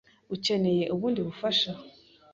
Ukeneye 0.35 0.83
ubundi 0.93 1.19
bufasha? 1.27 1.71